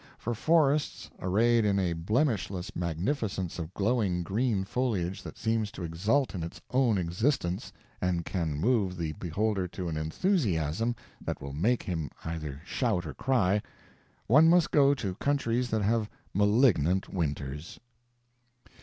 For 0.17 0.33
forests 0.33 1.11
arrayed 1.19 1.63
in 1.63 1.77
a 1.77 1.93
blemishless 1.93 2.75
magnificence 2.75 3.59
of 3.59 3.71
glowing 3.75 4.23
green 4.23 4.63
foliage 4.63 5.21
that 5.21 5.37
seems 5.37 5.71
to 5.73 5.83
exult 5.83 6.33
in 6.33 6.41
its 6.41 6.59
own 6.71 6.97
existence 6.97 7.71
and 8.01 8.25
can 8.25 8.55
move 8.59 8.97
the 8.97 9.11
beholder 9.11 9.67
to 9.67 9.89
an 9.89 9.97
enthusiasm 9.97 10.95
that 11.23 11.39
will 11.39 11.53
make 11.53 11.83
him 11.83 12.09
either 12.25 12.63
shout 12.65 13.05
or 13.05 13.13
cry, 13.13 13.61
one 14.25 14.49
must 14.49 14.71
go 14.71 14.95
to 14.95 15.13
countries 15.17 15.69
that 15.69 15.83
have 15.83 16.09
malignant 16.33 17.09
winters. 17.09 17.79